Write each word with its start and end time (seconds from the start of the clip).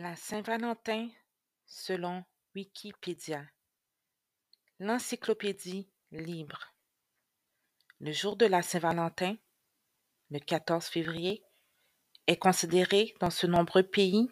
La 0.00 0.14
Saint-Valentin 0.14 1.08
selon 1.66 2.22
Wikipédia. 2.54 3.42
L'encyclopédie 4.78 5.88
libre. 6.12 6.72
Le 7.98 8.12
jour 8.12 8.36
de 8.36 8.46
la 8.46 8.62
Saint-Valentin, 8.62 9.34
le 10.30 10.38
14 10.38 10.84
février, 10.84 11.42
est 12.28 12.36
considéré 12.36 13.12
dans 13.18 13.30
ce 13.30 13.48
nombreux 13.48 13.82
pays 13.82 14.30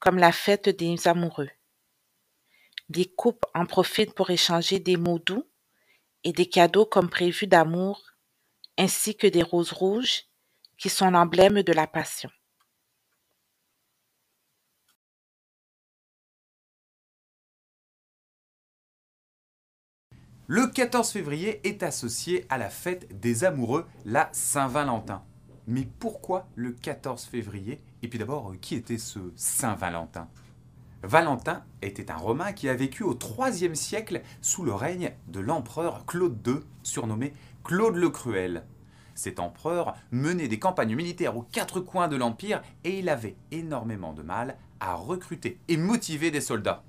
comme 0.00 0.18
la 0.18 0.32
fête 0.32 0.68
des 0.68 1.06
amoureux. 1.06 1.50
Des 2.88 3.06
couples 3.06 3.48
en 3.54 3.66
profitent 3.66 4.16
pour 4.16 4.30
échanger 4.30 4.80
des 4.80 4.96
mots 4.96 5.20
doux 5.20 5.48
et 6.24 6.32
des 6.32 6.48
cadeaux 6.48 6.84
comme 6.84 7.10
prévu 7.10 7.46
d'amour, 7.46 8.10
ainsi 8.76 9.16
que 9.16 9.28
des 9.28 9.44
roses 9.44 9.70
rouges 9.70 10.24
qui 10.78 10.88
sont 10.88 11.12
l'emblème 11.12 11.62
de 11.62 11.72
la 11.72 11.86
passion. 11.86 12.32
Le 20.52 20.66
14 20.66 21.12
février 21.12 21.60
est 21.62 21.84
associé 21.84 22.44
à 22.48 22.58
la 22.58 22.70
fête 22.70 23.06
des 23.20 23.44
amoureux, 23.44 23.86
la 24.04 24.28
Saint-Valentin. 24.32 25.22
Mais 25.68 25.86
pourquoi 26.00 26.48
le 26.56 26.72
14 26.72 27.22
février? 27.22 27.80
Et 28.02 28.08
puis 28.08 28.18
d'abord, 28.18 28.54
qui 28.60 28.74
était 28.74 28.98
ce 28.98 29.20
Saint 29.36 29.76
Valentin 29.76 30.26
Valentin 31.04 31.62
était 31.82 32.10
un 32.10 32.16
Romain 32.16 32.52
qui 32.52 32.68
a 32.68 32.74
vécu 32.74 33.04
au 33.04 33.16
IIIe 33.16 33.76
siècle 33.76 34.22
sous 34.40 34.64
le 34.64 34.74
règne 34.74 35.12
de 35.28 35.38
l'empereur 35.38 36.04
Claude 36.04 36.44
II, 36.44 36.56
surnommé 36.82 37.32
Claude 37.62 37.94
le 37.94 38.10
Cruel. 38.10 38.64
Cet 39.14 39.38
empereur 39.38 39.94
menait 40.10 40.48
des 40.48 40.58
campagnes 40.58 40.96
militaires 40.96 41.36
aux 41.36 41.46
quatre 41.52 41.78
coins 41.78 42.08
de 42.08 42.16
l'Empire 42.16 42.60
et 42.82 42.98
il 42.98 43.08
avait 43.08 43.36
énormément 43.52 44.14
de 44.14 44.22
mal 44.22 44.56
à 44.80 44.94
recruter 44.94 45.60
et 45.68 45.76
motiver 45.76 46.32
des 46.32 46.40
soldats. 46.40 46.82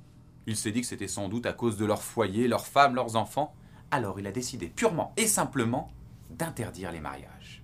Il 0.47 0.55
s'est 0.55 0.71
dit 0.71 0.81
que 0.81 0.87
c'était 0.87 1.07
sans 1.07 1.29
doute 1.29 1.45
à 1.45 1.53
cause 1.53 1.77
de 1.77 1.85
leur 1.85 2.01
foyer, 2.01 2.47
leurs 2.47 2.65
femmes, 2.65 2.95
leurs 2.95 3.15
enfants. 3.15 3.53
Alors 3.91 4.19
il 4.19 4.27
a 4.27 4.31
décidé 4.31 4.67
purement 4.67 5.13
et 5.17 5.27
simplement 5.27 5.91
d'interdire 6.29 6.91
les 6.91 6.99
mariages. 6.99 7.63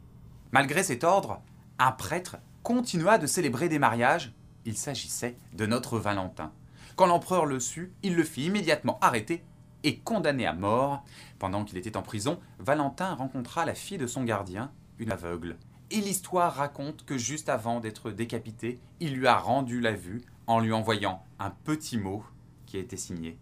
Malgré 0.52 0.84
cet 0.84 1.04
ordre, 1.04 1.42
un 1.80 1.92
prêtre 1.92 2.38
continua 2.64 3.18
de 3.18 3.28
célébrer 3.28 3.70
des 3.70 3.80
mariages. 3.80 4.34
Il 4.66 4.78
s'agissait 4.78 5.38
de 5.54 5.66
notre 5.66 6.00
Valentin. 6.00 6.52
Quand 6.96 7.06
l'empereur 7.06 7.46
le 7.46 7.60
sut, 7.60 7.94
il 8.04 8.16
le 8.16 8.24
fit 8.24 8.46
immédiatement 8.46 8.98
arrêter 9.02 9.44
et 9.84 10.00
condamné 10.00 10.46
à 10.46 10.54
mort. 10.54 11.04
Pendant 11.40 11.64
qu'il 11.64 11.78
était 11.78 11.96
en 11.96 12.02
prison, 12.02 12.40
Valentin 12.60 13.14
rencontra 13.14 13.66
la 13.66 13.76
fille 13.76 13.98
de 13.98 14.08
son 14.08 14.24
gardien, 14.24 14.72
une 15.00 15.12
aveugle. 15.12 15.58
Et 15.92 16.02
l'histoire 16.02 16.56
raconte 16.56 17.06
que 17.06 17.18
juste 17.18 17.50
avant 17.50 17.80
d'être 17.80 18.12
décapité, 18.12 18.80
il 19.00 19.16
lui 19.16 19.28
a 19.28 19.38
rendu 19.38 19.80
la 19.80 19.94
vue 19.94 20.22
en 20.48 20.60
lui 20.60 20.74
envoyant 20.74 21.24
un 21.40 21.52
petit 21.52 21.98
mot 21.98 22.24
qui 22.68 22.78
a 22.78 22.80
été 22.80 22.98
signé 22.98 23.40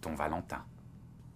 Ton 0.00 0.16
Valentin. 0.16 0.64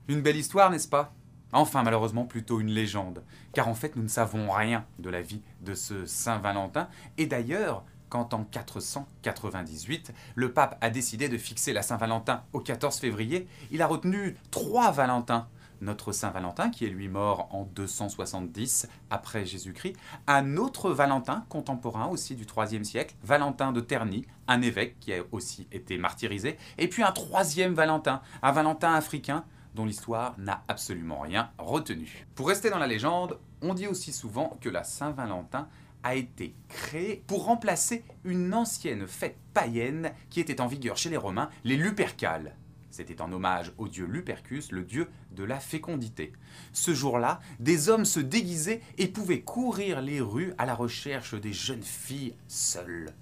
Une 0.09 0.23
belle 0.23 0.37
histoire, 0.37 0.71
n'est-ce 0.71 0.89
pas? 0.89 1.15
Enfin, 1.53 1.85
malheureusement, 1.85 2.25
plutôt 2.25 2.59
une 2.61 2.71
légende, 2.71 3.23
car 3.53 3.69
en 3.69 3.75
fait, 3.75 3.95
nous 3.95 4.03
ne 4.03 4.09
savons 4.09 4.51
rien 4.51 4.85
de 4.99 5.11
la 5.11 5.23
vie 5.23 5.43
de 5.61 5.75
ce 5.75 6.05
Saint 6.07 6.39
Valentin, 6.39 6.89
et 7.19 7.27
d'ailleurs, 7.27 7.85
quand 8.09 8.35
en 8.35 8.45
498, 8.45 10.13
le 10.35 10.53
pape 10.53 10.79
a 10.81 10.91
décidé 10.91 11.29
de 11.29 11.39
fixer 11.39 11.73
la 11.73 11.83
Saint-Valentin 11.83 12.43
au 12.53 12.61
14 12.61 12.99
février, 12.99 13.49
il 13.71 13.83
a 13.83 13.87
retenu 13.87 14.37
trois 14.51 14.91
Valentins 14.91 15.49
notre 15.81 16.13
Saint 16.13 16.31
Valentin, 16.31 16.71
qui 16.71 16.85
est 16.85 16.91
lui 16.91 17.09
mort 17.09 17.49
en 17.51 17.65
270 17.65 18.89
après 19.11 19.45
Jésus-Christ, 19.45 19.97
un 20.27 20.57
autre 20.57 20.91
Valentin 20.91 21.45
contemporain 21.49 22.07
aussi 22.07 22.35
du 22.35 22.45
IIIe 22.45 22.85
siècle, 22.85 23.15
Valentin 23.23 23.73
de 23.73 23.81
Terni, 23.81 24.27
un 24.49 24.63
évêque 24.63 24.99
qui 25.01 25.13
a 25.13 25.23
aussi 25.33 25.67
été 25.73 25.99
martyrisé, 25.99 26.57
et 26.79 26.89
puis 26.89 27.03
un 27.03 27.13
troisième 27.13 27.75
Valentin, 27.75 28.23
un 28.43 28.53
Valentin 28.53 28.95
africain 28.95 29.45
dont 29.75 29.85
l'histoire 29.85 30.35
n'a 30.39 30.63
absolument 30.69 31.21
rien 31.21 31.51
retenu. 31.59 32.27
Pour 32.35 32.49
rester 32.49 32.71
dans 32.71 32.79
la 32.79 32.87
légende, 32.87 33.39
on 33.63 33.75
dit 33.75 33.87
aussi 33.87 34.13
souvent 34.13 34.57
que 34.61 34.69
la 34.69 34.85
Saint-Valentin 34.85 35.69
a 36.03 36.15
été 36.15 36.55
créée 36.69 37.23
pour 37.27 37.45
remplacer 37.45 38.05
une 38.25 38.55
ancienne 38.55 39.07
fête 39.07 39.37
païenne 39.53 40.13
qui 40.31 40.41
était 40.41 40.61
en 40.61 40.67
vigueur 40.67 40.97
chez 40.97 41.11
les 41.11 41.17
Romains, 41.17 41.51
les 41.65 41.77
Lupercales. 41.77 42.55
C'était 42.97 43.21
en 43.21 43.31
hommage 43.31 43.73
au 43.77 43.89
dieu 43.89 44.07
Lupercus, 44.07 44.73
le 44.73 44.83
dieu 44.83 45.11
de 45.31 45.45
la 45.45 45.61
fécondité. 45.61 46.33
Ce 46.73 46.95
jour-là, 46.95 47.41
des 47.61 47.91
hommes 47.91 48.07
se 48.07 48.21
déguisaient 48.21 48.81
et 48.97 49.07
pouvaient 49.07 49.43
courir 49.43 50.01
les 50.01 50.23
rues 50.23 50.55
à 50.57 50.65
la 50.65 50.75
recherche 50.75 51.35
des 51.35 51.53
jeunes 51.53 51.83
filles 51.83 52.35
seules. 52.49 53.13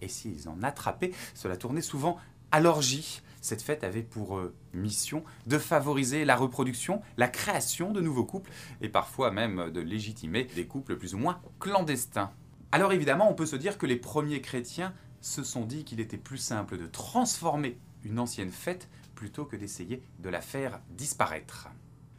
Et 0.00 0.08
s'ils 0.08 0.48
en 0.48 0.60
attrapaient, 0.64 1.12
cela 1.34 1.56
tournait 1.56 1.82
souvent 1.82 2.16
à 2.50 2.58
l'orgie. 2.58 3.22
Cette 3.42 3.62
fête 3.62 3.84
avait 3.84 4.02
pour 4.02 4.38
euh, 4.38 4.52
mission 4.74 5.22
de 5.46 5.56
favoriser 5.56 6.24
la 6.24 6.34
reproduction, 6.34 7.00
la 7.16 7.28
création 7.28 7.92
de 7.92 8.00
nouveaux 8.00 8.24
couples 8.24 8.50
et 8.80 8.88
parfois 8.88 9.30
même 9.30 9.70
de 9.70 9.80
légitimer 9.80 10.48
des 10.56 10.66
couples 10.66 10.96
plus 10.96 11.14
ou 11.14 11.18
moins 11.18 11.40
clandestins. 11.60 12.32
Alors 12.72 12.92
évidemment, 12.92 13.30
on 13.30 13.34
peut 13.34 13.46
se 13.46 13.54
dire 13.54 13.78
que 13.78 13.86
les 13.86 13.94
premiers 13.94 14.40
chrétiens 14.40 14.92
se 15.20 15.44
sont 15.44 15.64
dit 15.64 15.84
qu'il 15.84 16.00
était 16.00 16.16
plus 16.16 16.38
simple 16.38 16.76
de 16.76 16.86
transformer 16.86 17.78
une 18.06 18.18
ancienne 18.18 18.52
fête 18.52 18.88
plutôt 19.14 19.44
que 19.44 19.56
d'essayer 19.56 20.02
de 20.20 20.28
la 20.28 20.40
faire 20.40 20.80
disparaître. 20.90 21.68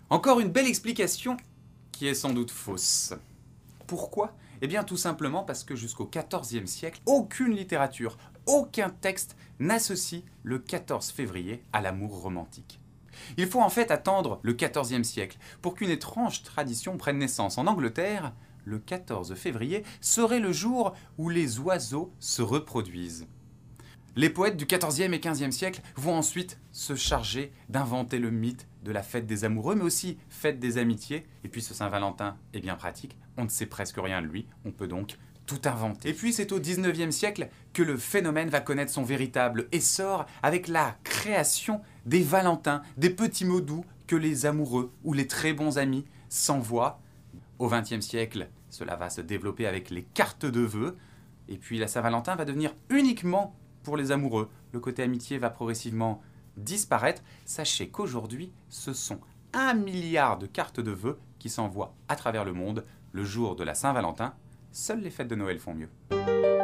Encore 0.10 0.40
une 0.40 0.50
belle 0.50 0.68
explication 0.68 1.38
qui 1.92 2.08
est 2.08 2.14
sans 2.14 2.34
doute 2.34 2.52
fausse. 2.52 3.14
Pourquoi? 3.88 4.36
Eh 4.62 4.68
bien 4.68 4.84
tout 4.84 4.98
simplement 4.98 5.44
parce 5.44 5.64
que 5.64 5.76
jusqu'au 5.76 6.10
XIVe 6.10 6.66
siècle, 6.66 7.02
aucune 7.06 7.56
littérature, 7.56 8.18
aucun 8.46 8.90
texte 8.90 9.36
n'associe 9.60 10.24
le 10.44 10.60
14 10.60 11.12
février 11.12 11.64
à 11.74 11.82
l'amour 11.82 12.22
romantique. 12.22 12.80
Il 13.38 13.48
faut 13.48 13.62
en 13.62 13.70
fait 13.70 13.92
attendre 13.92 14.40
le 14.44 14.54
XIVe 14.54 15.04
siècle 15.04 15.38
pour 15.62 15.76
qu'une 15.76 15.90
étrange 15.90 16.44
tradition 16.44 16.98
prenne 16.98 17.18
naissance. 17.18 17.58
En 17.58 17.68
Angleterre, 17.68 18.34
le 18.66 18.80
14 18.80 19.34
février 19.36 19.84
serait 20.02 20.40
le 20.40 20.52
jour 20.52 20.94
où 21.18 21.30
les 21.30 21.60
oiseaux 21.60 22.12
se 22.20 22.42
reproduisent. 22.42 23.28
Les 24.18 24.32
poètes 24.32 24.58
du 24.58 24.66
XIVe 24.66 25.14
et 25.14 25.20
XVe 25.20 25.52
siècle 25.52 25.80
vont 25.96 26.16
ensuite 26.16 26.60
se 26.72 26.96
charger 26.96 27.54
d'inventer 27.70 28.18
le 28.18 28.32
mythe 28.32 28.68
de 28.82 28.92
la 28.92 29.04
fête 29.04 29.28
des 29.28 29.44
amoureux, 29.44 29.76
mais 29.76 29.84
aussi 29.84 30.18
fête 30.28 30.60
des 30.60 30.80
amitiés. 30.80 31.28
Et 31.44 31.50
puis 31.50 31.62
ce 31.62 31.76
Saint-Valentin 31.76 32.36
est 32.52 32.60
bien 32.60 32.74
pratique, 32.74 33.16
on 33.38 33.44
ne 33.44 33.50
sait 33.50 33.68
presque 33.68 33.98
rien 34.00 34.24
de 34.24 34.26
lui, 34.26 34.48
on 34.66 34.72
peut 34.72 34.88
donc 34.88 35.20
tout 35.46 35.62
inventer. 35.66 36.10
Et 36.10 36.14
puis 36.14 36.34
c'est 36.34 36.52
au 36.52 36.60
XIXe 36.60 37.16
siècle 37.16 37.50
que 37.74 37.84
le 37.84 37.96
phénomène 37.96 38.50
va 38.50 38.60
connaître 38.60 38.92
son 38.92 39.04
véritable 39.04 39.68
essor 39.72 40.26
avec 40.42 40.68
la 40.68 40.98
création 41.04 41.82
des 42.08 42.24
Valentins, 42.24 42.82
des 42.98 43.12
petits 43.12 43.46
mots 43.46 43.62
doux 43.62 43.86
que 44.08 44.16
les 44.16 44.48
amoureux 44.48 44.92
ou 45.04 45.14
les 45.14 45.28
très 45.28 45.54
bons 45.54 45.78
amis 45.78 46.06
s'envoient. 46.28 47.00
Au 47.60 47.70
XXe 47.70 48.00
siècle, 48.00 48.50
cela 48.72 48.96
va 48.96 49.12
se 49.12 49.22
développer 49.22 49.68
avec 49.68 49.92
les 49.92 50.02
cartes 50.02 50.48
de 50.48 50.62
vœux. 50.62 50.98
Et 51.50 51.58
puis 51.58 51.78
la 51.78 51.88
Saint-Valentin 51.88 52.36
va 52.36 52.46
devenir 52.46 52.74
uniquement 52.90 53.56
pour 53.88 53.96
les 53.96 54.12
amoureux. 54.12 54.50
Le 54.74 54.82
côté 54.82 55.02
amitié 55.02 55.38
va 55.38 55.50
progressivement 55.50 56.22
disparaître. 56.58 57.24
Sachez 57.46 57.88
qu'aujourd'hui, 57.88 58.52
ce 58.68 58.92
sont 58.92 59.22
un 59.54 59.76
milliard 59.76 60.38
de 60.38 60.46
cartes 60.46 60.82
de 60.82 60.92
vœux 60.92 61.18
qui 61.40 61.50
s'envoient 61.50 61.96
à 62.10 62.18
travers 62.18 62.44
le 62.44 62.52
monde 62.52 62.84
le 63.14 63.24
jour 63.24 63.56
de 63.56 63.64
la 63.64 63.76
Saint-Valentin. 63.76 64.34
Seules 64.74 65.00
les 65.00 65.10
fêtes 65.10 65.30
de 65.30 65.36
Noël 65.36 65.58
font 65.58 65.74
mieux. 65.74 66.57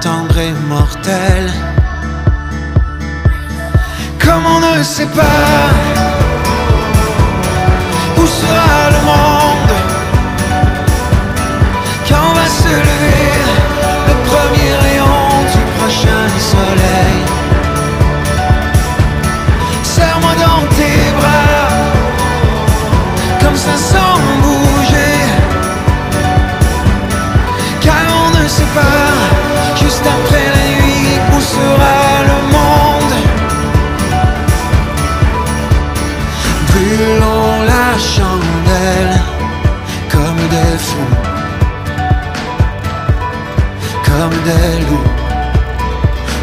Tendres 0.00 0.38
et 0.38 0.52
mortels. 0.68 1.52
Comme 4.18 4.44
on 4.46 4.60
ne 4.60 4.82
sait 4.82 5.06
pas 5.06 5.68
où 8.18 8.26
sera 8.26 8.90
le 8.90 9.00
monde 9.06 9.43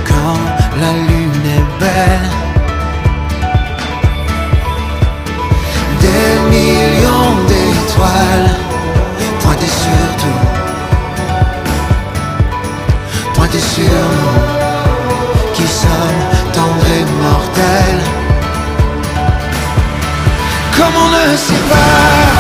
quand 0.07 0.39
la 0.80 0.92
lune 0.92 1.45
est 1.45 1.68
belle. 1.80 2.30
Des 6.00 6.33
millions 6.50 7.36
d'étoiles 7.48 8.51
pointées 9.42 9.68
sur 9.68 10.03
tout, 10.21 10.44
pointées 13.36 13.59
sur 13.59 13.83
nous 13.83 14.42
qui 15.53 15.68
sommes 15.68 16.24
tendres 16.53 16.92
et 17.00 17.06
mortels. 17.21 18.03
Comme 20.75 20.95
on 20.95 21.09
ne 21.31 21.38
sait 21.38 21.65
pas 21.69 22.31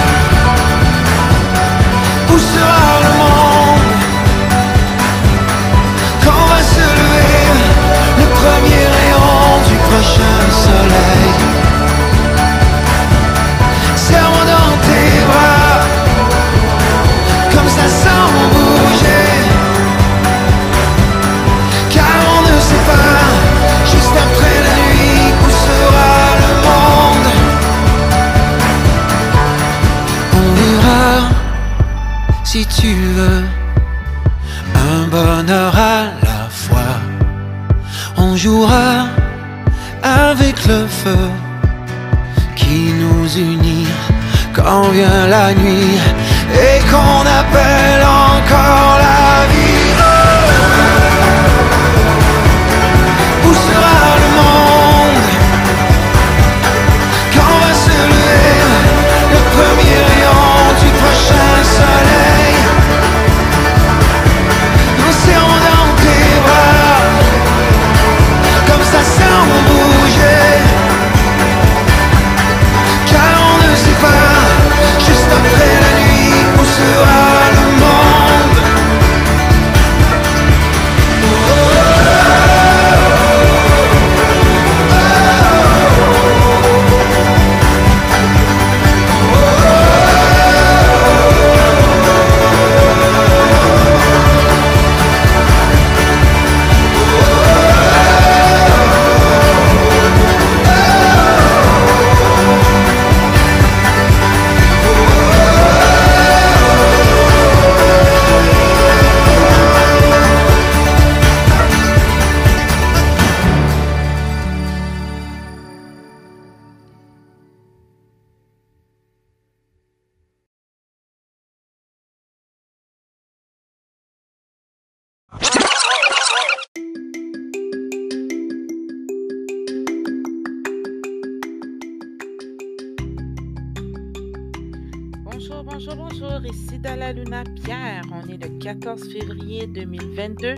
14 138.79 139.11
février 139.11 139.67
2022. 139.67 140.55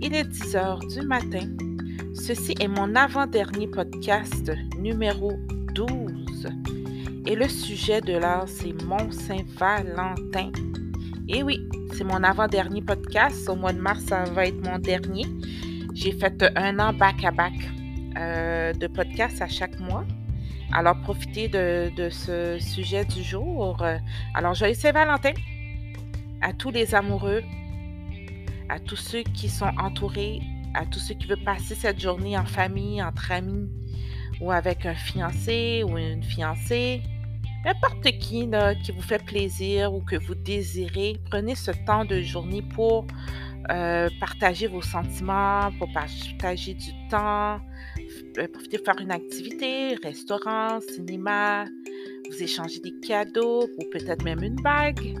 Il 0.00 0.14
est 0.14 0.28
10 0.28 0.54
heures 0.54 0.78
du 0.78 1.00
matin. 1.00 1.48
Ceci 2.14 2.54
est 2.60 2.68
mon 2.68 2.94
avant-dernier 2.94 3.66
podcast 3.66 4.52
numéro 4.78 5.32
12. 5.74 6.46
Et 7.26 7.34
le 7.34 7.48
sujet 7.48 8.00
de 8.00 8.12
l'heure, 8.12 8.44
c'est 8.46 8.80
Mont 8.84 9.10
Saint-Valentin. 9.10 10.52
Et 11.26 11.42
oui, 11.42 11.68
c'est 11.94 12.04
mon 12.04 12.22
avant-dernier 12.22 12.80
podcast. 12.80 13.48
Au 13.48 13.56
mois 13.56 13.72
de 13.72 13.80
mars, 13.80 14.04
ça 14.04 14.22
va 14.22 14.46
être 14.46 14.64
mon 14.64 14.78
dernier. 14.78 15.26
J'ai 15.94 16.12
fait 16.12 16.44
un 16.54 16.78
an 16.78 16.92
back-à-back 16.92 17.54
euh, 18.18 18.72
de 18.72 18.86
podcast 18.86 19.42
à 19.42 19.48
chaque 19.48 19.80
mois. 19.80 20.04
Alors, 20.72 20.96
profitez 21.00 21.48
de, 21.48 21.90
de 21.96 22.08
ce 22.08 22.56
sujet 22.60 23.04
du 23.04 23.24
jour. 23.24 23.84
Alors, 24.34 24.54
joyeux 24.54 24.74
Saint-Valentin 24.74 25.32
à 26.40 26.52
tous 26.52 26.70
les 26.70 26.94
amoureux, 26.94 27.42
à 28.68 28.78
tous 28.78 28.96
ceux 28.96 29.22
qui 29.22 29.48
sont 29.48 29.70
entourés, 29.78 30.40
à 30.74 30.86
tous 30.86 30.98
ceux 30.98 31.14
qui 31.14 31.26
veulent 31.26 31.44
passer 31.44 31.74
cette 31.74 32.00
journée 32.00 32.36
en 32.38 32.44
famille, 32.44 33.02
entre 33.02 33.32
amis, 33.32 33.68
ou 34.40 34.52
avec 34.52 34.86
un 34.86 34.94
fiancé 34.94 35.82
ou 35.86 35.98
une 35.98 36.22
fiancée. 36.22 37.02
N'importe 37.64 38.04
qui 38.18 38.48
qui 38.82 38.92
vous 38.92 39.02
fait 39.02 39.24
plaisir 39.24 39.92
ou 39.92 40.00
que 40.00 40.16
vous 40.16 40.34
désirez, 40.34 41.20
prenez 41.30 41.54
ce 41.54 41.72
temps 41.86 42.04
de 42.04 42.20
journée 42.22 42.62
pour 42.62 43.06
euh, 43.70 44.08
partager 44.20 44.66
vos 44.68 44.80
sentiments, 44.80 45.70
pour 45.78 45.92
partager 45.92 46.74
du 46.74 46.92
temps, 47.10 47.60
euh, 48.38 48.48
profitez 48.52 48.78
de 48.78 48.82
faire 48.82 48.98
une 49.00 49.10
activité, 49.10 49.96
restaurant, 50.02 50.78
cinéma, 50.80 51.66
vous 52.30 52.42
échangez 52.42 52.80
des 52.80 52.94
cadeaux 53.00 53.64
ou 53.64 53.84
peut-être 53.90 54.24
même 54.24 54.42
une 54.42 54.56
bague. 54.62 55.16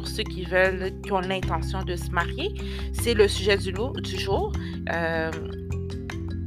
Pour 0.00 0.08
ceux 0.08 0.22
qui 0.22 0.46
veulent, 0.46 0.98
qui 1.02 1.12
ont 1.12 1.20
l'intention 1.20 1.82
de 1.82 1.94
se 1.94 2.10
marier, 2.10 2.54
c'est 2.94 3.12
le 3.12 3.28
sujet 3.28 3.58
du, 3.58 3.74
jour. 4.18 4.50
Euh, 4.90 5.30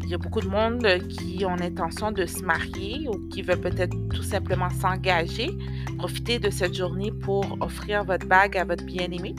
il 0.02 0.10
y 0.10 0.16
a 0.16 0.18
beaucoup 0.18 0.42
de 0.42 0.48
monde 0.48 0.88
qui 1.08 1.46
ont 1.46 1.56
l'intention 1.56 2.12
de 2.12 2.26
se 2.26 2.44
marier 2.44 3.08
ou 3.08 3.30
qui 3.30 3.44
veulent 3.44 3.62
peut-être 3.62 3.96
tout 4.10 4.24
simplement 4.24 4.72
s'engager. 4.72 5.52
Profitez 6.00 6.40
de 6.40 6.50
cette 6.50 6.74
journée 6.74 7.12
pour 7.12 7.46
offrir 7.62 8.04
votre 8.06 8.28
bague 8.28 8.58
à 8.58 8.66
votre 8.66 8.86
bien-aimé. 8.86 9.36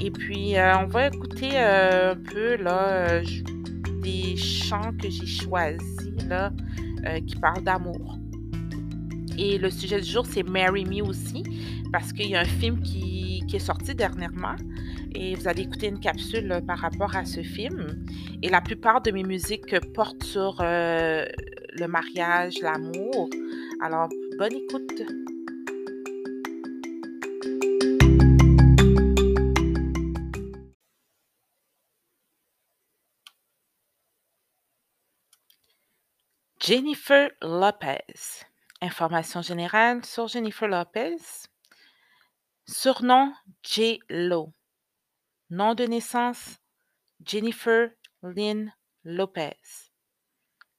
Et 0.00 0.12
puis, 0.12 0.56
euh, 0.56 0.78
on 0.78 0.86
va 0.86 1.08
écouter 1.08 1.50
euh, 1.54 2.12
un 2.12 2.16
peu 2.16 2.62
là, 2.62 3.22
des 4.04 4.36
chants 4.36 4.92
que 5.02 5.10
j'ai 5.10 5.26
choisis 5.26 6.12
là, 6.28 6.52
qui 7.26 7.34
parlent 7.34 7.64
d'amour. 7.64 8.20
Et 9.38 9.58
le 9.58 9.70
sujet 9.70 10.00
du 10.00 10.08
jour, 10.08 10.26
c'est 10.26 10.42
Marry 10.42 10.84
Me 10.84 11.02
aussi, 11.02 11.42
parce 11.92 12.12
qu'il 12.12 12.30
y 12.30 12.36
a 12.36 12.40
un 12.40 12.44
film 12.44 12.80
qui, 12.82 13.42
est 13.52 13.58
sorti 13.58 13.94
dernièrement. 13.94 14.56
Et 15.14 15.36
vous 15.36 15.46
allez 15.46 15.62
écouter 15.62 15.86
une 15.86 16.00
capsule 16.00 16.48
là, 16.48 16.60
par 16.60 16.78
rapport 16.78 17.14
à 17.14 17.24
ce 17.24 17.42
film. 17.42 18.04
Et 18.42 18.48
la 18.48 18.60
plupart 18.60 19.00
de 19.00 19.12
mes 19.12 19.22
musiques 19.22 19.78
portent 19.94 20.24
sur 20.24 20.60
euh, 20.60 21.24
le 21.72 21.86
mariage, 21.86 22.54
l'amour. 22.60 23.30
Alors, 23.80 24.08
bonne 24.38 24.54
écoute. 24.54 25.02
Jennifer 36.60 37.30
Lopez. 37.42 38.46
Information 38.84 39.40
générale 39.40 40.04
sur 40.04 40.28
Jennifer 40.28 40.68
Lopez. 40.68 41.16
Surnom 42.66 43.32
J. 43.62 43.98
Lo. 44.10 44.52
Nom 45.48 45.74
de 45.74 45.84
naissance 45.84 46.58
Jennifer 47.24 47.88
Lynn 48.22 48.74
Lopez. 49.02 49.56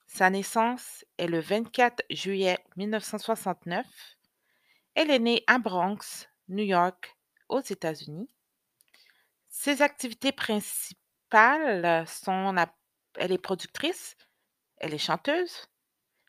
Sa 0.05 0.29
naissance 0.29 1.03
est 1.17 1.25
le 1.25 1.39
24 1.39 2.03
juillet 2.11 2.59
1969. 2.75 3.87
Elle 4.93 5.09
est 5.09 5.17
née 5.17 5.43
à 5.47 5.57
Bronx, 5.57 6.29
New 6.47 6.63
York, 6.63 7.17
aux 7.49 7.61
États-Unis. 7.61 8.29
Ses 9.47 9.81
activités 9.81 10.31
principales 10.31 12.07
sont 12.07 12.53
elle 13.15 13.31
est 13.31 13.39
productrice, 13.39 14.15
elle 14.77 14.93
est 14.93 14.99
chanteuse, 14.99 15.65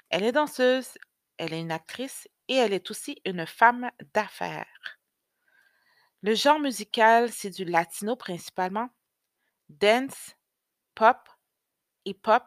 elle 0.09 0.25
est 0.25 0.33
danseuse, 0.33 0.97
elle 1.39 1.53
est 1.53 1.61
une 1.61 1.73
actrice 1.73 2.29
et 2.49 2.55
elle 2.55 2.73
est 2.73 2.91
aussi 2.91 3.21
une 3.25 3.47
femme 3.47 3.91
d'affaires. 4.15 4.99
Le 6.23 6.35
genre 6.35 6.59
musical, 6.59 7.31
c'est 7.31 7.51
du 7.51 7.65
latino 7.65 8.17
principalement, 8.17 8.89
dance, 9.69 10.37
pop, 10.95 11.29
hip-hop, 12.05 12.45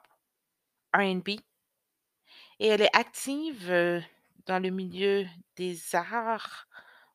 R&B. 0.93 1.29
Et 2.60 2.67
elle 2.67 2.81
est 2.81 2.96
active 2.96 3.69
euh, 3.69 4.01
dans 4.46 4.60
le 4.60 4.69
milieu 4.69 5.25
des 5.55 5.96
arts 5.96 6.67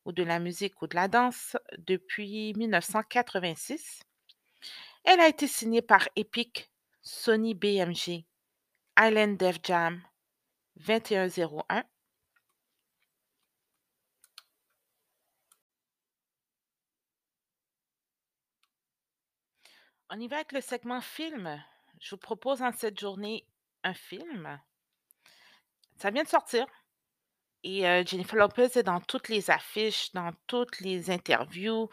ou 0.04 0.12
de 0.12 0.22
la 0.22 0.38
musique 0.38 0.80
ou 0.82 0.86
de 0.86 0.94
la 0.94 1.08
danse 1.08 1.56
depuis 1.78 2.54
1986. 2.54 4.00
Elle 5.04 5.20
a 5.20 5.28
été 5.28 5.46
signée 5.46 5.82
par 5.82 6.08
Epic, 6.16 6.70
Sony 7.02 7.54
BMG, 7.54 8.24
Island 8.98 9.36
Def 9.36 9.58
Jam 9.62 10.00
2101. 10.76 11.84
On 20.10 20.20
y 20.20 20.28
va 20.28 20.36
avec 20.36 20.52
le 20.52 20.60
segment 20.60 21.00
film. 21.00 21.62
Je 21.98 22.10
vous 22.10 22.18
propose 22.18 22.62
en 22.62 22.72
cette 22.72 23.00
journée 23.00 23.46
un 23.82 23.94
film. 23.94 24.60
Ça 25.96 26.10
vient 26.10 26.22
de 26.22 26.28
sortir. 26.28 26.66
Et 27.64 27.88
euh, 27.88 28.04
Jennifer 28.04 28.36
Lopez 28.36 28.78
est 28.78 28.82
dans 28.82 29.00
toutes 29.00 29.28
les 29.28 29.50
affiches, 29.50 30.12
dans 30.12 30.32
toutes 30.46 30.80
les 30.80 31.10
interviews, 31.10 31.88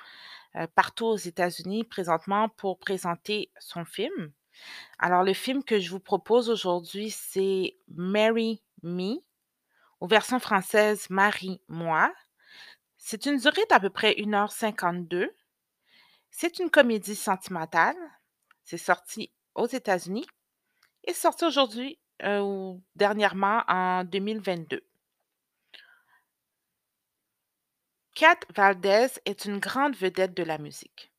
euh, 0.56 0.68
partout 0.76 1.06
aux 1.06 1.18
États-Unis 1.18 1.86
présentement 1.86 2.50
pour 2.50 2.78
présenter 2.78 3.52
son 3.58 3.86
film. 3.86 4.34
Alors, 5.00 5.24
le 5.24 5.34
film 5.34 5.64
que 5.64 5.80
je 5.80 5.90
vous 5.90 6.00
propose 6.00 6.50
aujourd'hui, 6.50 7.10
c'est 7.10 7.78
Marry 8.84 9.16
Me, 9.16 9.22
ou 10.00 10.08
version 10.08 10.40
française 10.40 11.10
Marie-moi. 11.10 12.14
C'est 12.98 13.26
une 13.26 13.38
durée 13.38 13.66
d'à 13.70 13.80
peu 13.80 13.90
près 13.90 14.14
1h52. 14.14 15.30
C'est 16.30 16.60
une 16.60 16.70
comédie 16.70 17.16
sentimentale. 17.16 17.98
C'est 18.64 18.78
sorti 18.78 19.32
aux 19.56 19.68
États-Unis 19.68 20.28
et 21.04 21.14
sorti 21.14 21.46
aujourd'hui 21.46 22.00
euh, 22.24 22.40
ou 22.42 22.84
dernièrement 22.96 23.64
en 23.68 24.04
2022. 24.04 24.86
Kat 28.14 28.40
Valdez 28.56 29.08
est 29.26 29.46
une 29.46 29.60
grande 29.60 29.96
vedette 29.96 30.36
de 30.36 30.44
la 30.44 30.58
musique. 30.58 31.12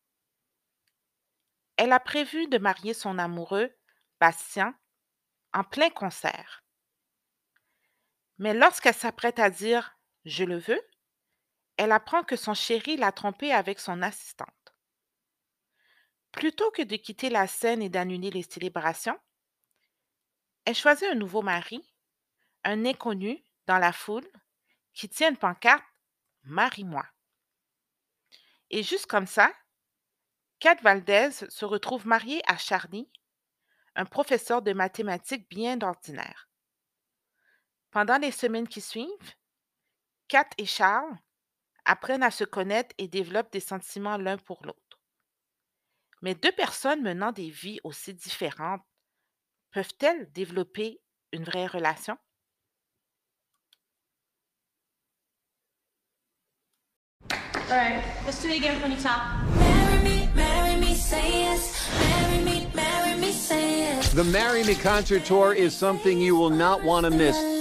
Elle 1.77 1.93
a 1.93 2.01
prévu 2.01 2.47
de 2.47 2.59
marier 2.59 2.95
son 2.95 3.19
amoureux, 3.19 3.71
Bastien, 4.21 4.75
en 5.53 5.65
plein 5.65 5.91
concert. 5.91 6.63
Mais 8.39 8.55
lorsqu'elle 8.55 8.95
s'apprête 8.95 9.39
à 9.39 9.51
dire 9.51 9.99
Je 10.25 10.45
le 10.45 10.59
veux, 10.59 10.81
elle 11.77 11.93
apprend 11.93 12.23
que 12.23 12.37
son 12.37 12.55
chéri 12.55 12.97
l'a 12.97 13.13
trompée 13.13 13.53
avec 13.53 13.81
son 13.81 14.03
assistante. 14.03 14.49
Plutôt 16.33 16.71
que 16.71 16.83
de 16.83 16.97
quitter 16.97 17.29
la 17.29 17.47
scène 17.47 17.83
et 17.83 17.89
d'annuler 17.89 18.31
les 18.31 18.43
célébrations, 18.43 19.19
elle 20.65 20.75
choisit 20.75 21.09
un 21.09 21.15
nouveau 21.15 21.43
mari, 21.43 21.83
un 22.65 22.85
inconnu 22.87 23.45
dans 23.67 23.79
la 23.79 23.93
foule, 23.93 24.27
qui 24.95 25.09
tient 25.09 25.31
une 25.31 25.37
pancarte 25.37 25.85
Marie-moi. 26.45 27.05
Et 28.71 28.83
juste 28.83 29.07
comme 29.07 29.27
ça, 29.27 29.53
Kat 30.59 30.77
Valdez 30.83 31.31
se 31.49 31.65
retrouve 31.65 32.07
mariée 32.07 32.43
à 32.47 32.57
Charlie, 32.57 33.11
un 33.95 34.05
professeur 34.05 34.63
de 34.63 34.73
mathématiques 34.73 35.49
bien 35.49 35.81
ordinaire. 35.83 36.49
Pendant 37.93 38.17
les 38.17 38.31
semaines 38.31 38.67
qui 38.67 38.81
suivent, 38.81 39.35
Kat 40.29 40.49
et 40.57 40.65
Charles 40.65 41.15
apprennent 41.85 42.23
à 42.23 42.31
se 42.31 42.45
connaître 42.45 42.95
et 42.97 43.07
développent 43.07 43.53
des 43.53 43.61
sentiments 43.61 44.17
l'un 44.17 44.39
pour 44.39 44.65
l'autre. 44.65 44.99
Mais 46.23 46.35
deux 46.35 46.53
personnes 46.53 47.03
menant 47.03 47.33
des 47.33 47.51
vies 47.51 47.81
aussi 47.85 48.15
différentes 48.15 48.83
peuvent-elles 49.73 50.31
développer 50.33 51.03
une 51.33 51.45
vraie 51.45 51.67
relation? 51.67 52.17
All 57.71 57.79
right, 57.79 58.03
let's 58.27 58.43
do 58.43 58.49
it 58.49 58.59
again 58.59 58.79
from 58.81 58.91
the 58.91 59.03
top. 59.03 59.21
Marry 59.57 60.03
me, 60.03 60.29
marry 60.35 60.77
me, 60.77 60.95
say 60.95 61.43
yes. 61.43 61.91
Marry 61.99 62.45
me, 62.45 62.67
marry 62.75 63.19
me, 63.19 63.33
say 63.33 63.79
yes. 63.81 64.13
The 64.15 64.25
Marry 64.25 64.63
Me 64.65 64.75
concert 64.75 65.25
tour 65.25 65.55
is 65.55 65.75
something 65.75 66.19
you 66.19 66.37
will 66.37 66.51
not 66.51 66.83
want 66.83 67.05
to 67.05 67.11
miss. 67.11 67.52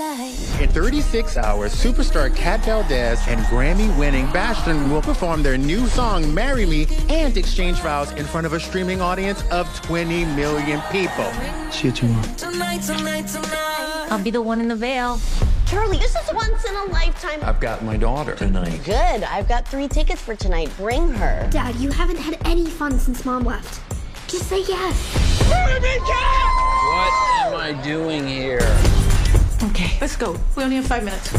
Life. 0.62 0.70
In 0.70 0.74
36 0.76 1.38
hours, 1.38 1.74
superstar 1.74 2.36
Kat 2.36 2.64
Valdez 2.64 3.20
and 3.28 3.40
Grammy-winning 3.46 4.32
Bastion 4.32 4.92
will 4.92 5.02
perform 5.02 5.42
their 5.42 5.58
new 5.58 5.88
song 5.88 6.32
"Marry 6.34 6.66
Me" 6.66 6.88
and 7.10 7.36
exchange 7.36 7.80
vows 7.80 8.12
in 8.12 8.26
front 8.26 8.46
of 8.46 8.54
a 8.54 8.60
streaming 8.60 9.02
audience 9.02 9.44
of 9.50 9.68
20 9.82 10.26
million 10.26 10.80
people. 10.92 11.32
See 11.72 11.88
you 11.88 11.94
tomorrow. 11.94 12.28
Tonight, 12.36 12.82
tonight, 12.84 13.28
tonight. 13.28 14.08
I'll 14.12 14.24
be 14.24 14.30
the 14.30 14.42
one 14.42 14.62
in 14.62 14.68
the 14.68 14.76
veil. 14.76 15.20
Charlie, 15.66 15.98
this 15.98 16.16
is 16.16 16.34
once 16.34 16.64
in 16.66 16.76
a 16.76 16.86
lifetime. 16.86 17.40
I've 17.44 17.60
got 17.60 17.84
my 17.84 17.98
daughter 17.98 18.36
tonight. 18.36 18.84
Good. 18.84 19.24
I've 19.24 19.48
got 19.48 19.68
three 19.68 19.88
tickets 19.88 20.22
for 20.22 20.36
tonight. 20.36 20.70
Bring 20.78 21.10
her. 21.14 21.48
Dad, 21.50 21.76
you 21.76 21.90
haven't 21.90 22.18
had 22.18 22.38
any 22.46 22.68
fun 22.68 23.00
since 23.00 23.26
mom 23.26 23.46
left. 23.46 23.82
Just 24.30 24.48
say 24.48 24.62
yes. 24.68 25.16
What 25.50 25.84
am 27.48 27.56
I 27.56 27.82
doing 27.84 28.28
here? 28.28 29.01
Okay, 29.64 29.96
let's 30.02 30.16
go. 30.16 30.36
We 30.58 30.64
only 30.64 30.78
have 30.78 30.88
five 30.88 31.04
minutes. 31.04 31.32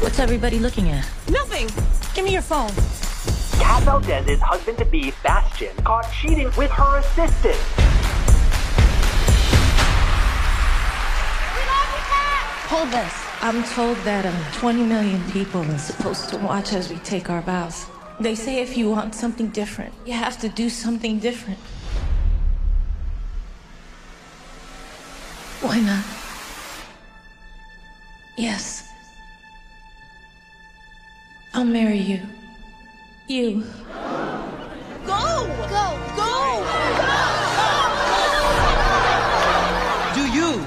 What's 0.00 0.18
everybody 0.18 0.58
looking 0.58 0.88
at? 0.88 1.04
Nothing. 1.28 1.68
Give 2.14 2.24
me 2.24 2.32
your 2.32 2.40
phone. 2.40 2.70
Kat 3.60 3.82
Valdez's 3.82 4.40
husband-to-be, 4.40 5.12
Bastion, 5.22 5.76
caught 5.84 6.10
cheating 6.10 6.50
with 6.56 6.70
her 6.70 6.96
assistant. 7.00 7.56
Hold 12.72 12.88
this. 12.88 13.12
I'm 13.42 13.62
told 13.64 13.98
that 13.98 14.24
um, 14.24 14.52
20 14.54 14.84
million 14.84 15.22
people 15.30 15.60
are 15.60 15.78
supposed 15.78 16.30
to 16.30 16.38
watch 16.38 16.72
as 16.72 16.88
we 16.88 16.96
take 16.96 17.28
our 17.28 17.42
vows. 17.42 17.84
They 18.18 18.34
say 18.34 18.62
if 18.62 18.78
you 18.78 18.88
want 18.88 19.14
something 19.14 19.48
different, 19.48 19.92
you 20.06 20.14
have 20.14 20.38
to 20.40 20.48
do 20.48 20.70
something 20.70 21.18
different. 21.18 21.58
Why 25.60 25.80
not? 25.80 26.23
Yes. 28.36 28.92
I'll 31.52 31.64
marry 31.64 31.98
you. 31.98 32.20
You. 33.28 33.64
Go! 35.06 35.46
Go! 35.70 35.98
Go! 36.16 36.64
Do 40.14 40.26
you, 40.32 40.64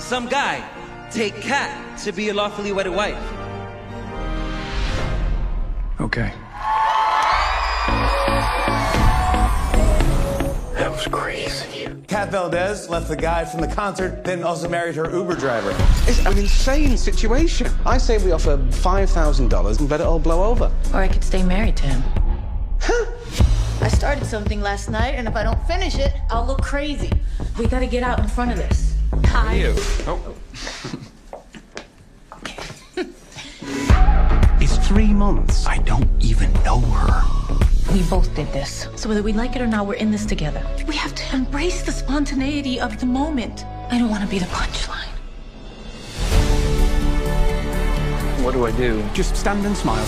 some 0.00 0.26
guy, 0.28 0.68
take 1.10 1.40
Kat 1.40 1.98
to 2.00 2.12
be 2.12 2.24
your 2.24 2.34
lawfully 2.34 2.72
wedded 2.72 2.94
wife? 2.94 3.16
Okay. 6.00 6.32
Was 10.94 11.06
crazy. 11.08 11.88
Kat 12.06 12.30
Valdez 12.30 12.88
left 12.88 13.08
the 13.08 13.16
guy 13.16 13.44
from 13.44 13.60
the 13.60 13.66
concert, 13.66 14.24
then 14.24 14.42
also 14.42 14.68
married 14.68 14.94
her 14.94 15.10
Uber 15.10 15.34
driver. 15.34 15.74
It's 16.06 16.24
an 16.24 16.38
insane 16.38 16.96
situation. 16.96 17.70
I 17.84 17.98
say 17.98 18.18
we 18.18 18.32
offer 18.32 18.56
$5,000 18.56 19.80
and 19.80 19.90
let 19.90 20.00
it 20.00 20.06
all 20.06 20.18
blow 20.18 20.44
over. 20.44 20.70
Or 20.92 21.00
I 21.00 21.08
could 21.08 21.24
stay 21.24 21.42
married 21.42 21.76
to 21.78 21.86
him. 21.86 22.02
Huh? 22.80 23.06
I 23.80 23.88
started 23.88 24.24
something 24.26 24.60
last 24.60 24.88
night, 24.88 25.14
and 25.14 25.26
if 25.26 25.34
I 25.34 25.42
don't 25.42 25.60
finish 25.66 25.96
it, 25.96 26.12
I'll 26.30 26.46
look 26.46 26.62
crazy. 26.62 27.10
We 27.58 27.66
gotta 27.66 27.86
get 27.86 28.02
out 28.02 28.20
in 28.20 28.28
front 28.28 28.52
of 28.52 28.56
this. 28.56 28.96
Hi. 29.26 29.54
You. 29.54 29.74
Oh. 30.06 30.34
It's 34.60 34.78
three 34.88 35.12
months. 35.12 35.66
I 35.66 35.76
don't 35.78 36.08
even 36.20 36.50
know 36.64 36.80
her. 36.80 37.43
We 37.94 38.02
both 38.02 38.34
did 38.34 38.48
this. 38.48 38.88
So 38.96 39.08
whether 39.08 39.22
we 39.22 39.32
like 39.32 39.54
it 39.54 39.62
or 39.62 39.68
not, 39.68 39.86
we're 39.86 39.94
in 39.94 40.10
this 40.10 40.26
together. 40.26 40.66
We 40.88 40.96
have 40.96 41.14
to 41.14 41.36
embrace 41.36 41.82
the 41.82 41.92
spontaneity 41.92 42.80
of 42.80 42.98
the 42.98 43.06
moment. 43.06 43.64
I 43.88 43.98
don't 44.00 44.10
want 44.10 44.24
to 44.24 44.28
be 44.28 44.40
the 44.40 44.46
punchline. 44.46 45.06
What 48.44 48.52
do 48.52 48.66
I 48.66 48.72
do? 48.72 49.00
Just 49.12 49.36
stand 49.36 49.64
and 49.64 49.76
smile. 49.76 50.04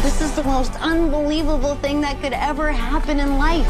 This 0.00 0.22
is 0.22 0.34
the 0.34 0.42
most 0.44 0.72
unbelievable 0.80 1.74
thing 1.74 2.00
that 2.00 2.18
could 2.22 2.32
ever 2.32 2.72
happen 2.72 3.20
in 3.20 3.36
life. 3.36 3.68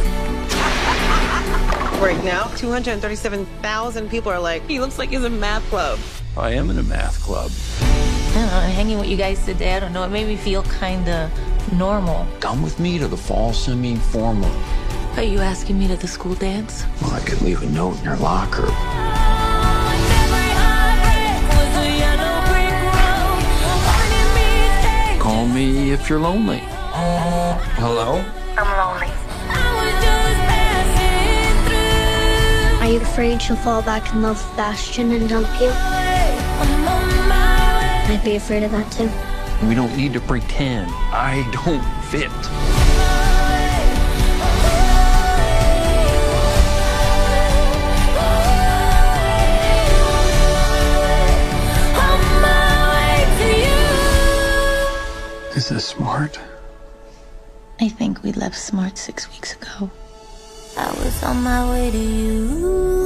Right 2.01 2.23
now, 2.23 2.45
237,000 2.55 4.09
people 4.09 4.31
are 4.31 4.39
like, 4.39 4.65
he 4.69 4.79
looks 4.79 4.97
like 4.97 5.09
he's 5.09 5.25
in 5.25 5.41
math 5.41 5.69
club. 5.71 5.99
I 6.37 6.53
am 6.53 6.71
in 6.71 6.79
a 6.79 6.85
math 6.85 7.21
club. 7.21 7.51
I 7.81 8.35
don't 8.35 8.47
know, 8.47 8.61
hanging 8.61 9.01
with 9.01 9.09
you 9.09 9.17
guys 9.17 9.45
today, 9.45 9.75
I 9.75 9.81
don't 9.81 9.93
know, 9.93 10.05
it 10.05 10.11
made 10.11 10.29
me 10.29 10.37
feel 10.37 10.63
kind 10.63 11.09
of 11.09 11.33
normal. 11.73 12.27
Come 12.41 12.63
with 12.63 12.79
me 12.81 12.99
to 12.99 13.09
the 13.09 13.17
fall 13.17 13.53
semi-formal. 13.53 14.51
Are 15.17 15.23
you 15.23 15.41
asking 15.41 15.79
me 15.79 15.89
to 15.89 15.97
the 15.97 16.09
school 16.09 16.35
dance? 16.35 16.85
Well, 17.03 17.13
I 17.13 17.21
could 17.21 17.41
leave 17.43 17.63
a 17.63 17.67
note 17.67 17.99
in 17.99 18.05
your 18.05 18.17
locker. 18.17 18.67
Call 25.21 25.47
me 25.47 25.93
if 25.93 26.09
you're 26.09 26.21
lonely. 26.21 26.61
Hello? 27.79 28.25
I'm 28.57 28.71
lonely. 28.79 29.11
Are 32.81 32.91
you 32.93 33.01
afraid 33.01 33.41
she'll 33.43 33.57
fall 33.57 33.83
back 33.83 34.13
in 34.13 34.23
love 34.23 34.37
with 34.37 34.57
Bastion 34.57 35.13
and 35.13 35.29
dump 35.29 35.49
you? 35.61 35.71
I'd 38.13 38.21
be 38.25 38.37
afraid 38.37 38.63
of 38.65 38.73
that 38.73 38.91
too. 38.91 39.11
We 39.69 39.75
don't 39.75 39.97
need 39.97 40.13
to 40.15 40.21
pretend. 40.21 40.91
I 41.13 41.49
don't 41.53 41.85
fit. 42.11 42.31
Is 55.57 55.69
this 55.69 55.85
smart? 55.85 56.41
I 57.81 57.89
think 57.89 58.23
we 58.23 58.33
left 58.33 58.57
Smart 58.57 58.97
six 58.97 59.29
weeks 59.31 59.55
ago. 59.57 59.91
I 60.79 60.91
was 61.05 61.23
on 61.23 61.43
my 61.43 61.71
way 61.71 61.91
to 61.91 61.99
you. 61.99 63.01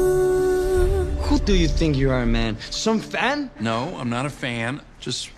Who 1.22 1.38
do 1.40 1.54
you 1.56 1.66
think 1.66 1.96
you 1.96 2.10
are, 2.10 2.24
man? 2.24 2.56
Some 2.70 3.00
fan? 3.00 3.50
No, 3.58 3.96
I'm 3.96 4.08
not 4.08 4.24
a 4.24 4.30
fan. 4.30 4.80
Just, 5.00 5.30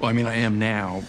well, 0.00 0.08
I 0.08 0.12
mean, 0.12 0.26
I 0.26 0.36
am 0.36 0.58
now. 0.58 1.02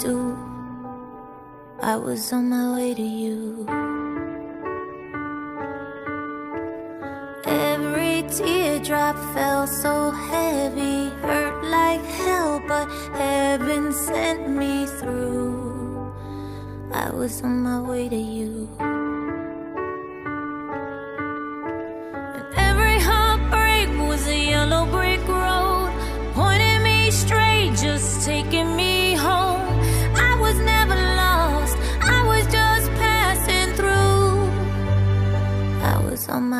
Do. 0.00 0.34
I 1.82 1.96
was 1.96 2.32
on 2.32 2.48
my 2.48 2.74
way 2.76 2.94
to 2.94 3.02
you. 3.02 3.66
Every 7.44 8.22
teardrop 8.30 9.16
fell 9.34 9.66
so 9.66 10.10
heavy, 10.10 11.10
hurt 11.20 11.64
like 11.64 12.02
hell, 12.04 12.62
but 12.66 12.88
heaven 13.14 13.92
sent 13.92 14.48
me 14.48 14.86
through. 14.86 16.14
I 16.92 17.10
was 17.10 17.42
on 17.42 17.62
my 17.62 17.80
way 17.80 18.08
to 18.08 18.16
you. 18.16 18.89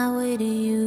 My 0.01 0.11
way 0.17 0.35
to 0.35 0.45
you. 0.45 0.80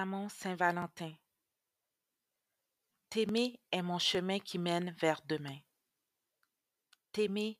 Saint-Valentin. 0.00 1.12
T'aimer 3.10 3.60
est 3.70 3.82
mon 3.82 3.98
chemin 3.98 4.38
qui 4.38 4.58
mène 4.58 4.92
vers 4.92 5.20
demain. 5.26 5.58
T'aimer 7.12 7.58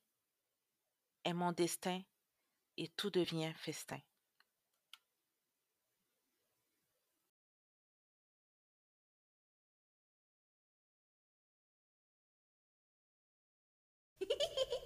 est 1.22 1.34
mon 1.34 1.52
destin 1.52 2.00
et 2.78 2.88
tout 2.88 3.10
devient 3.10 3.52
festin. 3.56 4.00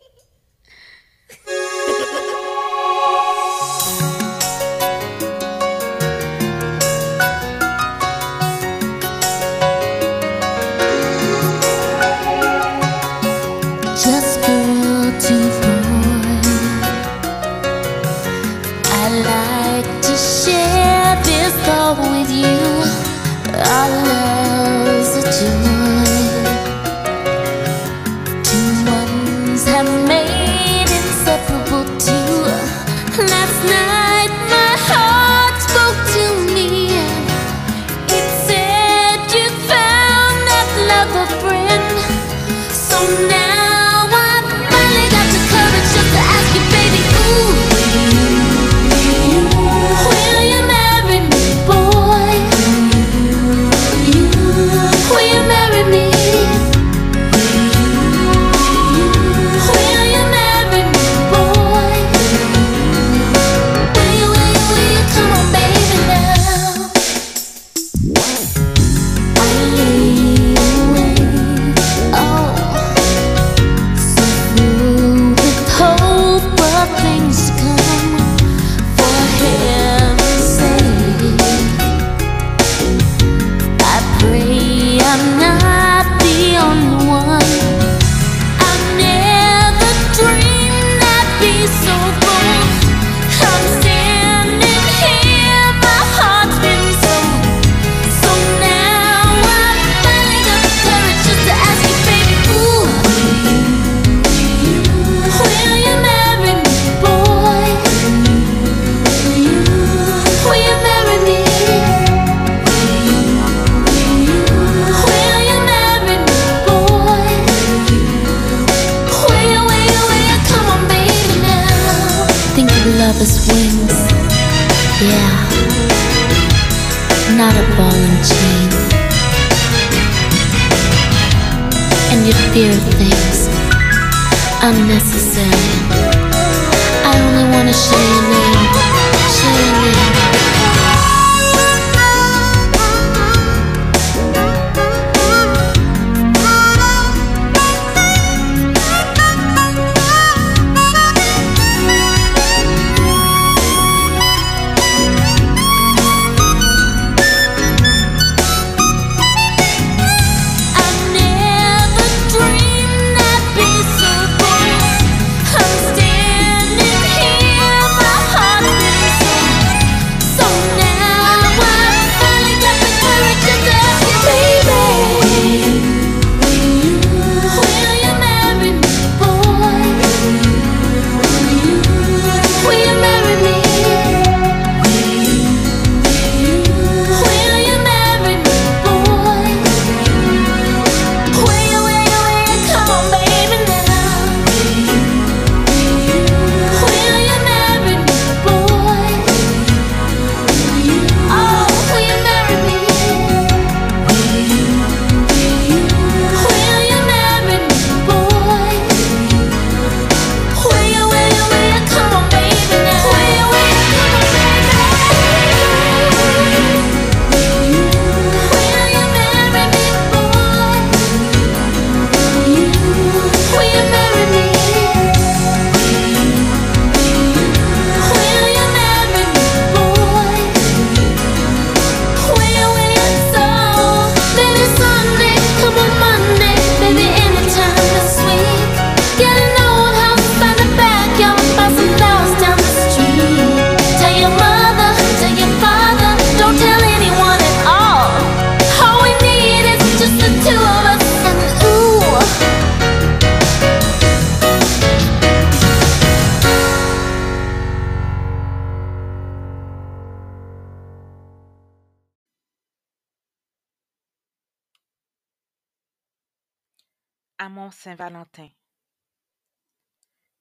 Saint-Valentin. 267.84 268.48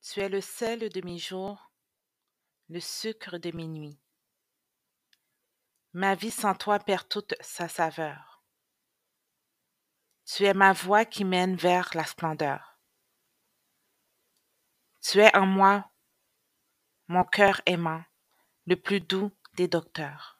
Tu 0.01 0.21
es 0.21 0.29
le 0.29 0.39
sel 0.39 0.87
de 0.87 1.01
mes 1.01 1.17
jours, 1.17 1.73
le 2.69 2.79
sucre 2.79 3.37
de 3.37 3.51
mes 3.51 3.67
nuits. 3.67 3.99
Ma 5.91 6.15
vie 6.15 6.31
sans 6.31 6.55
toi 6.55 6.79
perd 6.79 7.09
toute 7.09 7.33
sa 7.41 7.67
saveur. 7.67 8.45
Tu 10.23 10.45
es 10.45 10.53
ma 10.53 10.71
voie 10.71 11.03
qui 11.03 11.25
mène 11.25 11.57
vers 11.57 11.89
la 11.95 12.05
splendeur. 12.05 12.79
Tu 15.01 15.19
es 15.19 15.35
en 15.35 15.45
moi, 15.45 15.91
mon 17.09 17.25
cœur 17.25 17.59
aimant, 17.65 18.05
le 18.67 18.77
plus 18.77 19.01
doux 19.01 19.33
des 19.55 19.67
docteurs. 19.67 20.32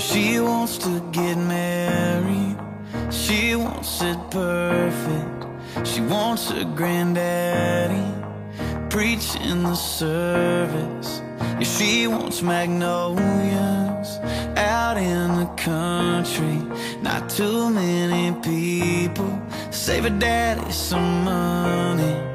She 0.00 0.40
wants 0.40 0.78
to 0.78 1.00
get 1.12 1.36
married. 1.36 2.56
She 3.10 3.54
wants 3.54 4.00
it 4.00 4.18
perfect. 4.30 5.86
She 5.86 6.00
wants 6.00 6.50
a 6.50 6.64
granddaddy 6.64 8.06
preaching 8.88 9.62
the 9.62 9.74
service. 9.74 11.20
Yeah, 11.38 11.60
she 11.60 12.06
wants 12.06 12.40
magnolias 12.40 14.18
out 14.56 14.96
in 14.96 15.36
the 15.36 15.46
country. 15.56 16.56
Not 17.02 17.28
too 17.28 17.68
many 17.68 18.32
people. 18.40 19.30
Save 19.70 20.04
her 20.04 20.18
daddy 20.18 20.72
some 20.72 21.24
money. 21.24 22.29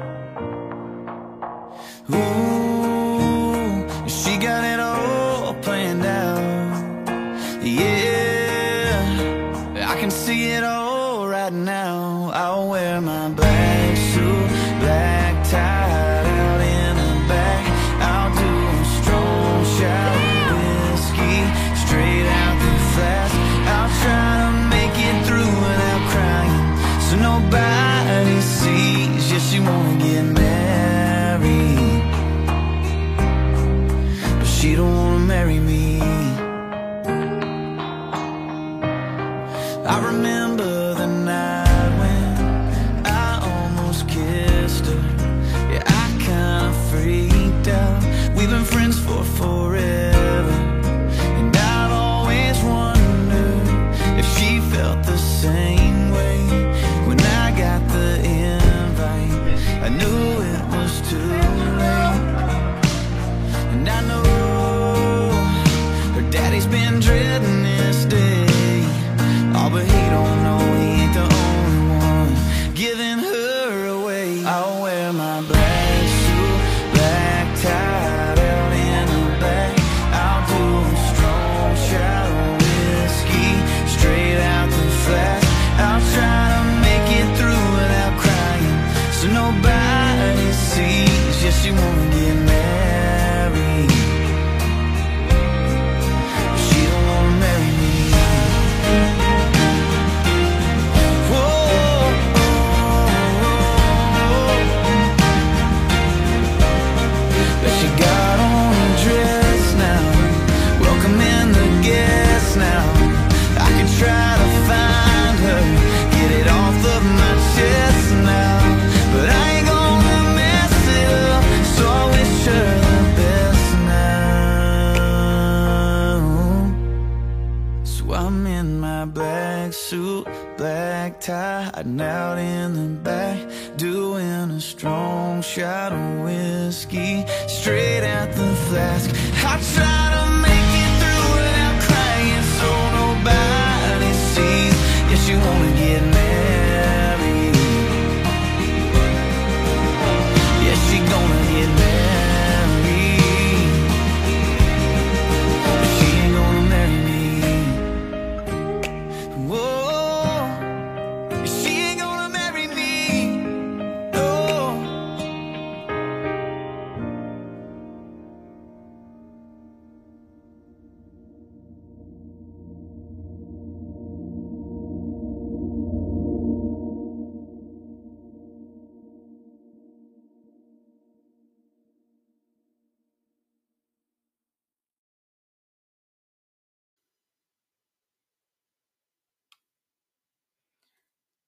hiding 131.74 132.00
out 132.00 132.38
in 132.38 132.74
the 132.74 133.00
back, 133.00 133.38
doing 133.76 134.50
a 134.50 134.60
strong 134.60 135.42
shadow 135.42 136.25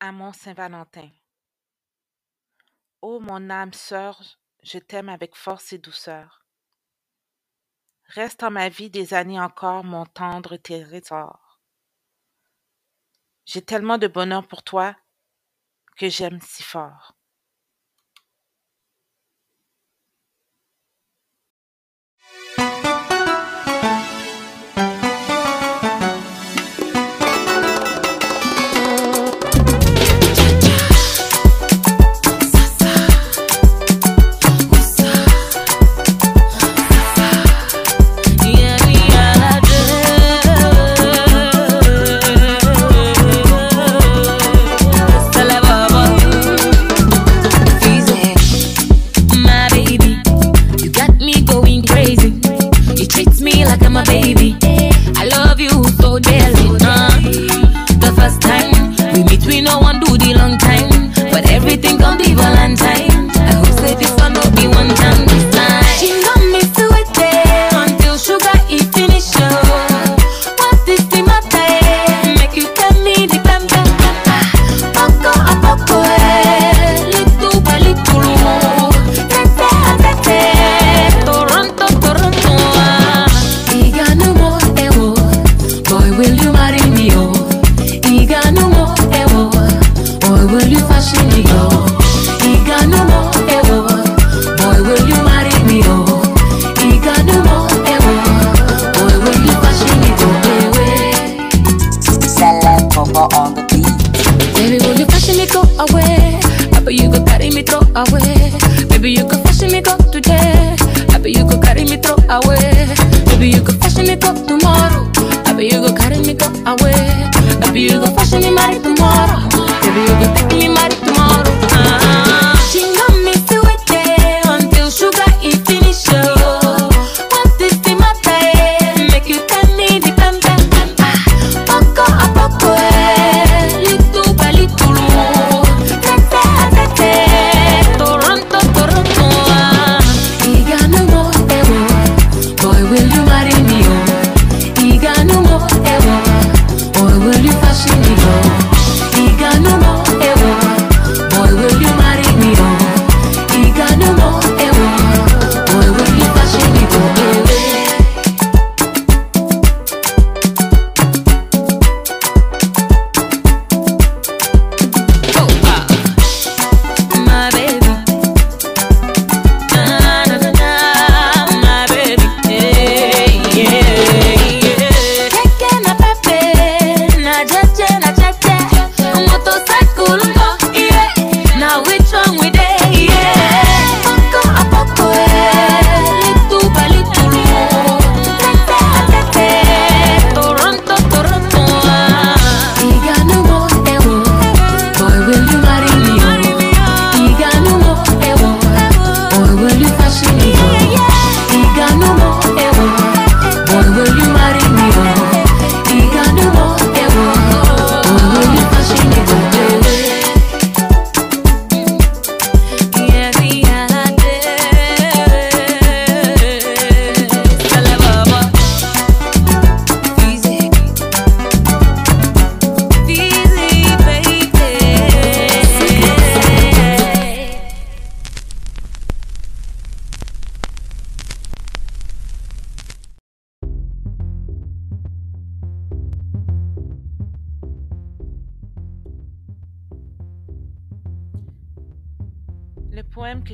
Amon 0.00 0.32
Saint-Valentin. 0.32 1.10
Ô 3.02 3.18
mon 3.18 3.50
âme 3.50 3.72
sœur, 3.72 4.22
je 4.62 4.78
t'aime 4.78 5.08
avec 5.08 5.34
force 5.34 5.72
et 5.72 5.78
douceur. 5.78 6.46
Reste 8.04 8.44
en 8.44 8.52
ma 8.52 8.68
vie 8.68 8.90
des 8.90 9.12
années 9.12 9.40
encore 9.40 9.82
mon 9.82 10.06
tendre 10.06 10.56
trésor. 10.56 11.60
J'ai 13.44 13.62
tellement 13.62 13.98
de 13.98 14.06
bonheur 14.06 14.46
pour 14.46 14.62
toi 14.62 14.96
que 15.96 16.08
j'aime 16.08 16.40
si 16.42 16.62
fort. 16.62 17.17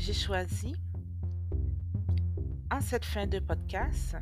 j'ai 0.05 0.12
choisi 0.12 0.75
en 2.71 2.79
cette 2.83 3.07
fin 3.07 3.27
de 3.27 3.38
podcast. 3.38 4.19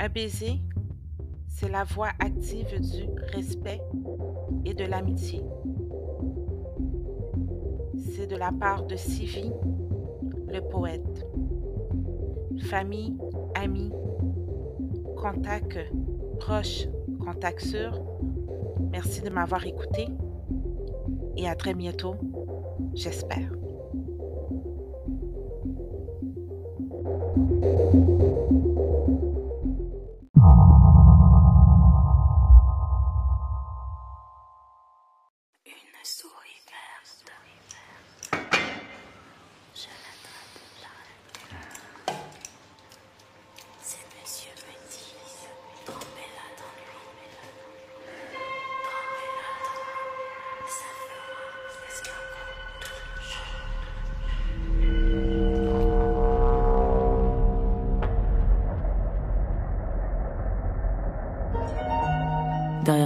Un 0.00 0.08
baiser, 0.08 0.60
c'est 1.46 1.68
la 1.68 1.84
voie 1.84 2.10
active 2.18 2.80
du 2.80 3.04
respect 3.32 3.80
et 4.64 4.74
de 4.74 4.82
l'amitié. 4.82 5.40
C'est 7.96 8.26
de 8.26 8.34
la 8.34 8.50
part 8.50 8.86
de 8.86 8.96
Sivi, 8.96 9.52
le 10.48 10.60
poète. 10.68 11.24
Famille, 12.62 13.16
amis, 13.54 13.92
contact 15.16 15.78
proche, 16.40 16.88
contact 17.24 17.60
sûr. 17.60 18.02
Merci 18.90 19.20
de 19.20 19.30
m'avoir 19.30 19.64
écouté 19.64 20.08
et 21.36 21.48
à 21.48 21.54
très 21.54 21.74
bientôt, 21.74 22.16
j'espère. 22.92 23.65
Thank 27.36 27.50
you. 27.50 28.35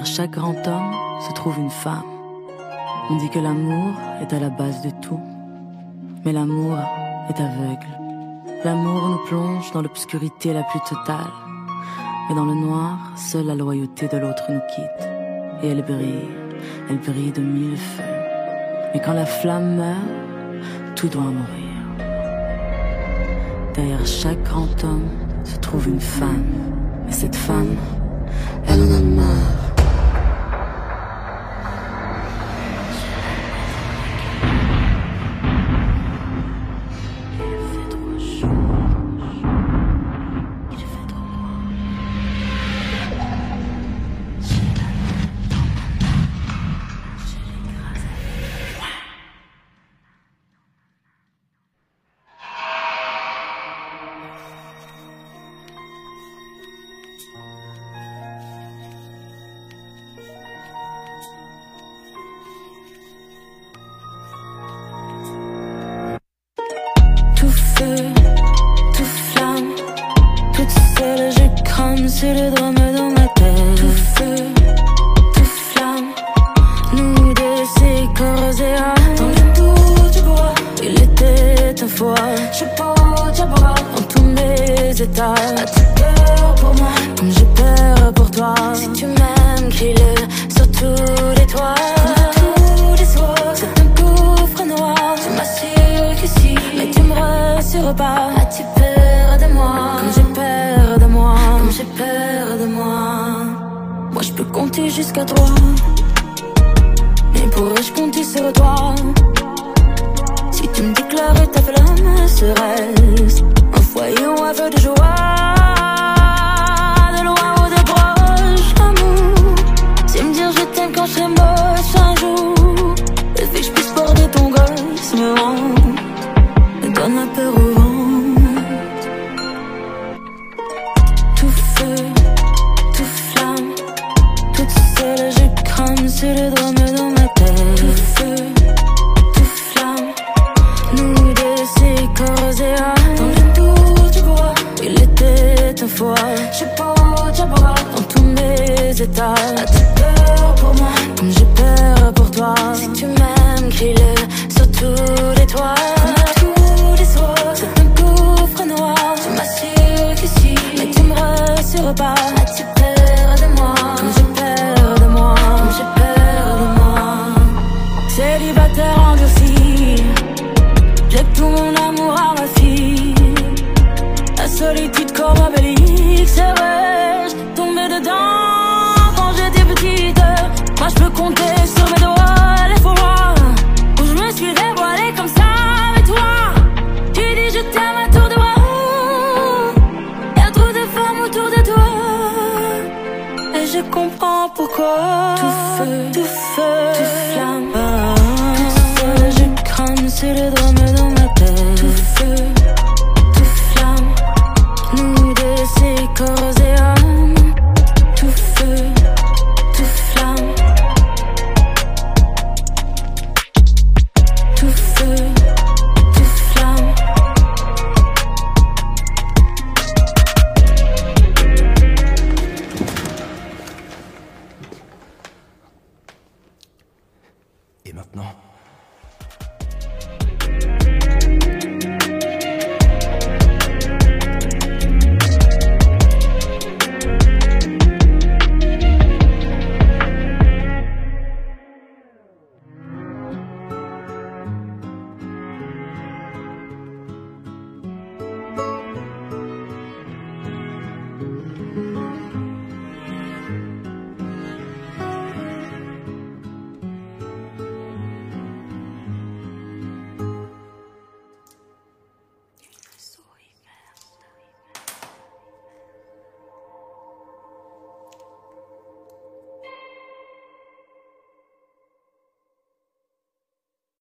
Derrière 0.00 0.16
chaque 0.16 0.30
grand 0.30 0.66
homme 0.66 0.94
se 1.20 1.30
trouve 1.34 1.58
une 1.58 1.68
femme. 1.68 2.10
On 3.10 3.16
dit 3.16 3.28
que 3.28 3.38
l'amour 3.38 3.92
est 4.22 4.32
à 4.32 4.40
la 4.40 4.48
base 4.48 4.80
de 4.80 4.88
tout. 5.02 5.20
Mais 6.24 6.32
l'amour 6.32 6.78
est 7.28 7.38
aveugle. 7.38 7.86
L'amour 8.64 9.08
nous 9.10 9.26
plonge 9.26 9.70
dans 9.72 9.82
l'obscurité 9.82 10.54
la 10.54 10.62
plus 10.62 10.80
totale. 10.88 11.30
Et 12.30 12.34
dans 12.34 12.46
le 12.46 12.54
noir, 12.54 12.96
seule 13.14 13.44
la 13.44 13.54
loyauté 13.54 14.08
de 14.08 14.16
l'autre 14.16 14.44
nous 14.48 14.62
quitte. 14.74 15.08
Et 15.62 15.68
elle 15.68 15.82
brille, 15.82 16.30
elle 16.88 16.98
brille 16.98 17.32
de 17.32 17.42
mille 17.42 17.76
feux. 17.76 18.02
Mais 18.94 19.02
quand 19.04 19.12
la 19.12 19.26
flamme 19.26 19.76
meurt, 19.76 20.96
tout 20.96 21.08
doit 21.08 21.20
mourir. 21.20 21.76
Derrière 23.74 24.06
chaque 24.06 24.42
grand 24.44 24.82
homme 24.82 25.10
se 25.44 25.58
trouve 25.58 25.88
une 25.88 26.00
femme. 26.00 26.46
Et 27.06 27.12
cette 27.12 27.36
femme, 27.36 27.76
elle 28.66 28.80
en 28.80 28.92
a 28.94 29.00
marre. 29.00 29.59
to 72.20 72.34
the 72.34 72.69